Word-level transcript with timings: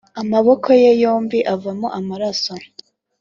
amaboko 0.21 0.67
ye 0.81 0.91
yombi 1.01 1.39
avamo 1.53 1.87
amaraso. 1.99 2.53